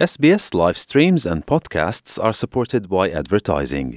SBS 0.00 0.38
live 0.56 0.74
streams 0.88 1.30
and 1.30 1.42
podcasts 1.50 2.12
are 2.18 2.32
supported 2.32 2.82
by 2.90 3.20
advertising. 3.20 3.96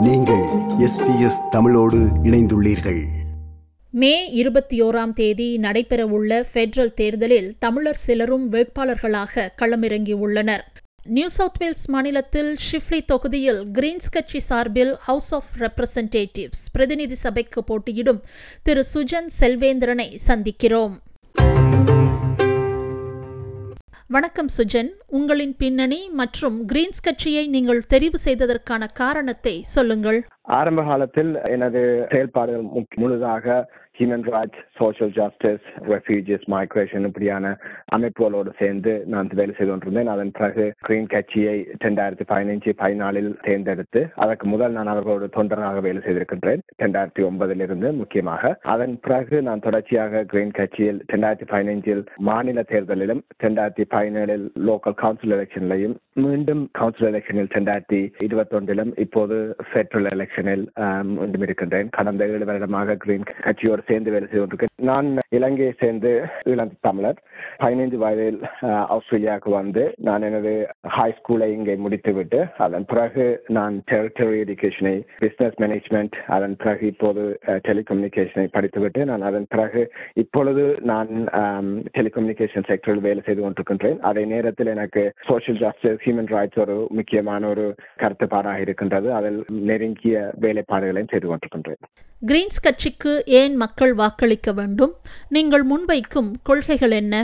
நீங்கள் 0.00 0.44
SBS 0.78 1.48
தமிழோடு 1.50 1.96
இணைந்துள்ளீர்கள். 1.96 3.02
மே 3.90 4.30
இருபத்தி 4.30 4.82
ஓராம் 4.82 5.12
தேதி 5.12 5.58
நடைபெறவுள்ள 5.58 6.44
ஃபெடரல் 6.52 6.92
தேர்தலில் 6.92 7.54
தமிழர் 7.58 7.96
சிலரும் 7.96 8.52
வேட்பாளர்களாக 8.52 9.48
களமிறங்கியுள்ளனர். 9.58 10.62
நியூ 11.06 11.28
சவுத் 11.28 11.56
வேல்ஸ் 11.58 11.88
மாநிலத்தில் 11.88 12.56
ஷிஃப்லி 12.72 13.00
தொகுதியில் 13.04 13.66
கிரீன்ஸ் 13.72 14.10
கட்சி 14.10 14.40
சார்பில் 14.40 14.96
ஹவுஸ் 14.96 15.34
ஆஃப் 15.34 15.48
ரெப்ரசன்டேட்டிவ்ஸ் 15.58 16.64
பிரதிநிதி 16.72 17.14
சபைக்கு 17.14 17.64
போட்டியிடும் 17.64 18.20
திரு. 18.62 18.84
சுஜன் 18.94 19.28
செல்வேந்திரனை 19.40 20.18
சந்திக்கிறோம். 20.26 20.92
வணக்கம் 24.08 24.46
சுஜன். 24.56 24.90
உங்களின் 25.06 25.54
பின்னணி 25.58 26.10
மற்றும் 26.10 26.66
கிரீன்ஸ் 26.72 27.02
கட்சியை 27.02 27.46
நீங்கள் 27.46 27.82
தெரிவு 27.94 28.18
செய்ததற்கான 28.24 28.86
காரணத்தை 28.94 29.62
சொல்லுங்கள். 29.62 30.18
ஆரம்ப 30.42 30.82
காலத்தில் 30.82 31.32
எனது 31.44 32.06
செயல்பாடுகள் 32.10 32.86
முழுதாக 32.94 33.70
human 33.94 34.24
rights 34.34 34.62
social 34.78 35.12
justice 35.18 35.66
refugees 35.92 36.46
migration 36.54 37.06
இப்படியான 37.08 37.50
அமைப்புகளோடு 37.96 38.50
சேர்ந்து 38.60 38.92
நான் 39.12 39.30
வேலை 39.40 39.52
செய்து 39.54 39.70
கொண்டிருந்தேன். 39.70 40.10
அதன் 40.14 40.32
பிறகு 40.38 40.64
கிரீன் 40.86 41.10
கட்சியை 41.14 41.56
ரெண்டாயிரத்தி 41.84 42.24
பதினைஞ்சு 42.32 42.70
பதினாலில் 42.82 43.30
தேர்ந்தெடுத்து 43.46 44.00
அதற்கு 44.16 44.46
முதல் 44.46 44.76
நான் 44.78 44.92
அவர்களோட 44.92 45.28
தொண்டராக 45.36 45.80
வேலை 45.80 46.02
செய்திருக்கின்றேன். 46.06 46.62
ரெண்டாயிரத்தி 46.84 47.24
ஒன்பதிலிருந்து 47.28 47.90
முக்கியமாக. 48.00 48.52
அதன் 48.74 48.96
பிறகு 49.00 49.42
நான் 49.42 49.64
தொடர்ச்சியாக 49.66 50.24
கிரீன் 50.24 50.56
கட்சியில் 50.58 51.00
ரெண்டாயிரத்தி 51.12 51.48
பதினைஞ்சில் 51.52 52.02
மாநில 52.30 52.64
தேர்தலிலும் 52.72 53.22
ரெண்டாயிரத்தி 53.44 53.86
பதினேழில் 53.94 54.46
லோக்கல் 54.68 54.98
கவுன்சில் 55.02 55.36
எலெக்ஷன்லையும் 55.38 55.96
மீண்டும் 56.24 56.64
கவுன்சில் 56.72 57.08
எலெக்ஷனில் 57.12 57.52
ரெண்டாயிரத்தி 57.56 58.02
இருபத்தொன்றிலும் 58.24 58.92
இப்போது 58.96 59.38
பெட்ரல் 59.72 60.10
எலெக்ஷனில் 60.12 60.66
மீண்டும் 61.14 61.42
இருக்கின்றேன் 61.42 61.88
கடந்த 61.90 62.28
ஏழு 62.28 62.44
வருடமாக 62.44 62.96
கிரீன் 62.96 63.26
கட்சியோடு 63.40 63.82
சேர்ந்து 63.86 64.10
வேலை 64.10 64.26
செய்து 64.26 64.42
கொண்டிருக்கேன் 64.42 64.73
நான் 64.90 65.08
இலங்கையை 65.36 65.72
சேர்ந்து 65.80 66.10
ஈழத்து 66.50 66.76
தமிழர். 66.86 67.18
பதினைந்து 67.62 67.96
வயதில் 68.02 68.38
ஆஸ்திரேலியாவுக்கு 68.94 69.50
வந்து 69.58 69.82
நான் 70.08 70.24
எனது 70.28 70.52
ஹை 70.96 71.08
ஸ்கூலை 71.18 71.48
இங்கே 71.56 71.74
முடித்துவிட்டு 71.84 72.40
அதன் 72.64 72.86
பிறகு 72.92 73.24
நான் 73.56 73.74
டெரிட்டரி 73.92 74.38
எஜுகேஷனை 74.44 74.94
பிசினஸ் 75.22 75.58
மேனேஜ்மெண்ட் 75.62 76.16
அதன் 76.36 76.56
பிறகு 76.62 76.84
இப்போது 76.92 77.22
டெலிகம்யூனிகேஷனை 77.68 78.46
படித்துவிட்டு 78.56 79.02
நான் 79.10 79.26
அதன் 79.30 79.48
பிறகு 79.54 79.82
இப்பொழுது 80.24 80.64
நான் 80.92 81.12
டெலிகம்யூனிகேஷன் 81.98 82.68
செக்டரில் 82.70 83.04
வேலை 83.08 83.22
செய்து 83.28 83.42
கொண்டிருக்கின்றேன். 83.42 84.00
அதே 84.10 84.24
நேரத்தில் 84.34 84.72
எனக்கு 84.76 85.04
சோஷியல் 85.30 85.60
ஜஸ்டிஸ் 85.64 86.02
ஹியூமன் 86.06 86.32
ரைட்ஸ் 86.36 86.62
ஒரு 86.64 86.78
முக்கியமான 86.98 87.42
ஒரு 87.54 87.66
கருத்துப்பாடாக 88.02 88.64
இருக்கின்றது. 88.66 89.10
அதில் 89.20 89.40
நெருங்கிய 89.70 90.16
வேலைப்பாடுகளையும் 90.46 91.12
செய்து 91.14 91.28
கொண்டிருக்கின்றேன். 91.30 91.82
கிரீன்ஸ் 92.30 92.64
கட்சிக்கு 92.66 93.12
ஏன் 93.40 93.56
மக்கள் 93.64 93.94
வாக்களிக்க 94.02 94.50
வேண்டும்? 94.52 94.72
நீங்கள் 95.28 95.64
முன்வைக்கும் 95.64 96.34
கொள்கைகள் 96.42 96.90
என்ன? 96.90 97.14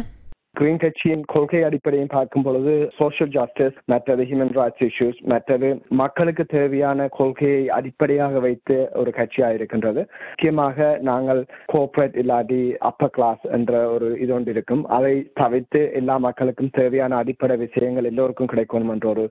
கிரீன் 0.60 0.80
கட்சியின் 0.80 1.22
கொள்கை 1.32 1.60
அடிப்படையும் 1.66 2.10
பார்க்கும் 2.14 2.42
பொழுது 2.46 2.72
சோஷியல் 2.96 3.30
ஜஸ்டிஸ் 3.36 3.76
மற்றது 3.92 4.22
ஹியூமன் 4.30 4.50
ரைட்ஸ் 4.58 4.82
இஷ்யூஸ் 4.86 5.20
மற்றது 5.32 5.68
மக்களுக்கு 6.00 6.44
தேவையான 6.54 7.06
கொள்கையை 7.18 7.62
அடிப்படையாக 7.76 8.40
வைத்து 8.46 8.76
ஒரு 9.02 9.10
கட்சியாக 9.18 9.56
இருக்கின்றது. 9.58 10.02
முக்கியமாக 10.32 10.88
நாங்கள் 11.10 11.40
கோஆபரேட் 11.72 12.18
இல்லாட்டி 12.22 12.60
அப்பர் 12.88 13.14
கிளாஸ் 13.16 13.44
என்ற 13.58 13.72
ஒரு 13.94 14.10
இது 14.24 14.34
ஒன்று 14.38 14.54
இருக்கும். 14.54 14.82
அதை 14.96 15.14
தவிர்த்து 15.42 15.82
எல்லா 16.00 16.16
மக்களுக்கும் 16.26 16.74
தேவையான 16.80 17.16
அடிப்படை 17.22 17.56
விஷயங்கள் 17.64 18.10
எல்லோருக்கும் 18.10 18.52
கிடைக்கணும் 18.52 18.92
என்ற 18.96 19.08
ஒரு 19.14 19.24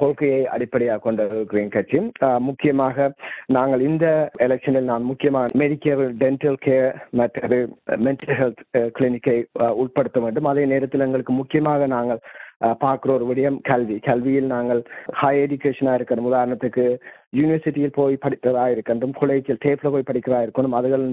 கொள்கையை 0.00 0.40
அடிப்படையாக 0.54 1.04
கொண்ட 1.06 1.26
ஒரு 1.32 1.42
கிரீன் 1.54 1.74
கட்சி 1.76 2.00
முக்கியமாக 2.48 3.10
நாங்கள் 3.58 3.84
இந்த 3.88 4.06
எலெக்ஷனில் 4.48 4.90
நான் 4.92 5.10
முக்கியமாக 5.10 5.58
மெடிக்கல் 5.64 6.06
டென்டல் 6.22 6.60
கேர் 6.68 6.88
மற்றது 7.22 7.60
மென்டல் 8.06 8.34
ஹெல்த் 8.40 8.64
கிளினிக்கை 8.96 9.38
உட்படுத்த 9.82 10.18
வேண்டும். 10.24 10.48
அதை 10.50 10.58
நேரத்தில் 10.66 11.00
எங்களுக்கு 11.00 11.32
முக்கியமாக 11.32 11.86
நாங்கள் 11.86 12.18
பார்க்குற 12.64 13.10
ஒரு 13.10 13.24
விடயம் 13.26 13.58
கல்வி. 13.62 13.98
கல்வியில் 13.98 14.46
நாங்கள் 14.46 14.82
ஹை 15.12 15.38
எஜுகேஷனாக 15.38 15.94
இருக்கிற 15.94 16.22
உதாரணத்துக்கு 16.22 16.98
யூனிவர்சிட்டியில் 17.32 17.96
போய் 17.96 18.22
படிக்கிறதா 18.22 18.64
இருக்கின்றும் 18.66 19.16
கொலேஜில் 19.18 19.60
டேப்ல 19.62 19.90
போய் 19.90 20.06
படிக்கிறதா 20.06 20.40
இருக்கணும் 20.42 20.76
அதுகள் 20.76 21.04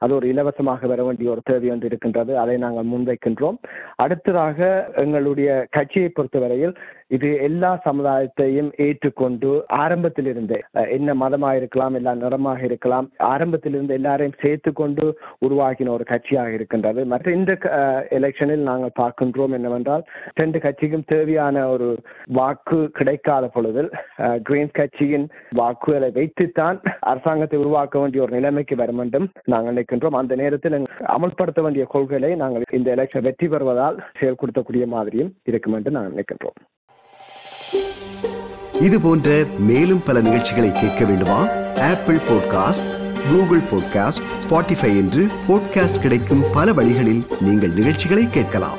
அது 0.00 0.12
ஒரு 0.14 0.26
இலவசமாக 0.28 0.86
வர 0.86 1.00
வேண்டிய 1.02 1.28
ஒரு 1.30 1.42
தேவை 1.44 1.68
ஒன்று 1.70 1.90
இருக்கின்றது 1.90 2.32
அதை 2.36 2.56
நாங்கள் 2.58 2.90
முன்வைக்கின்றோம் 2.92 3.58
அடுத்ததாக 3.96 4.58
எங்களுடைய 4.96 5.50
கட்சியை 5.70 6.08
பொறுத்தவரையில் 6.10 6.74
இது 7.08 7.28
எல்லா 7.40 7.70
சமுதாயத்தையும் 7.84 8.68
ஏற்றுக்கொண்டு 8.78 9.48
ஆரம்பத்திலிருந்து 9.78 10.58
என்ன 10.88 11.14
மதமாக 11.14 11.60
இருக்கலாம் 11.60 11.94
எல்லா 11.94 12.12
நிறமாக 12.14 12.60
இருக்கலாம் 12.64 13.06
ஆரம்பத்திலிருந்து 13.30 13.94
எல்லாரையும் 13.94 14.38
சேர்த்து 14.40 14.70
கொண்டு 14.72 15.06
உருவாக்கின 15.46 15.92
ஒரு 15.92 16.04
கட்சியாக 16.04 16.52
இருக்கின்றது 16.52 17.02
மற்ற 17.04 17.32
இந்த 17.32 17.54
எலெக்ஷனில் 18.10 18.62
நாங்கள் 18.62 18.96
பார்க்கின்றோம் 19.00 19.56
என்னவென்றால் 19.58 20.04
ரெண்டு 20.34 20.58
கட்சிக்கும் 20.58 21.08
தேவையான 21.08 21.66
ஒரு 21.68 21.88
வாக்கு 22.32 22.80
கிடைக்காத 22.92 23.46
பொழுதில் 23.48 23.90
கிரீன் 24.42 24.76
கட்சியின் 24.76 25.26
வாக்குகளை 25.60 26.10
வைத்துத்தான் 26.18 26.78
அரசாங்கத்தை 27.10 27.58
உருவாக்க 27.62 27.94
வேண்டிய 28.00 28.24
ஒரு 28.26 28.34
நிலைமைக்கு 28.36 28.76
வர 28.82 28.90
வேண்டும். 29.00 29.26
நாங்கள் 29.52 29.72
நினைக்கின்றோம் 29.72 30.18
அந்த 30.20 30.34
நேரத்தில் 30.42 30.76
அமல்படுத்த 31.16 31.62
வேண்டிய 31.66 31.86
கொள்கைகளை 31.94 32.32
நாங்கள் 32.42 32.66
இந்த 32.78 32.88
எலெக்ஷன் 32.96 33.26
வெற்றி 33.28 33.48
பெறுவதால் 33.48 33.98
செயல்படுத்தக்கூடிய 34.20 34.86
மாதிரியும் 34.96 35.32
இருக்கும் 35.50 35.76
என்று 35.78 35.96
நாங்கள் 35.96 36.14
நினைக்கின்றோம். 36.14 36.58
இது 38.86 38.96
போன்ற 39.04 39.30
மேலும் 39.70 40.04
பல 40.06 40.18
நிகழ்ச்சிகளை 40.26 40.70
கேட்க 40.72 41.00
வேண்டுமா? 41.10 41.40
Apple 41.90 42.20
podcast 42.28 42.86
Google 43.26 43.64
podcast 43.70 44.22
Spotify 44.42 44.92
என்று 45.00 45.22
பாட்காஸ்ட் 45.48 46.02
கிடைக்கும் 46.04 46.46
பல 46.54 46.72
வழிகளில் 46.78 47.24
நீங்கள் 47.46 47.76
நிகழ்ச்சிகளை 47.78 48.24
கேட்கலாம். 48.36 48.78